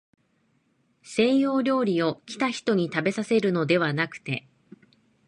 [1.03, 4.47] 西洋料理を、来た人にたべさせるのではなくて、